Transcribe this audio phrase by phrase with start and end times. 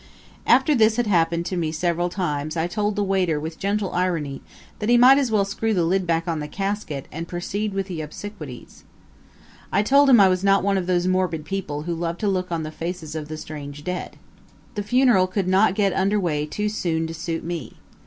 [0.47, 4.41] After this had happened to me several times I told the waiter with gentle irony
[4.79, 7.85] that he might as well screw the lid back on the casket and proceed with
[7.85, 8.83] the obsequies.
[9.71, 12.51] I told him I was not one of those morbid people who love to look
[12.51, 14.17] on the faces of the strange dead.
[14.73, 17.73] The funeral could not get under way too soon to suit me.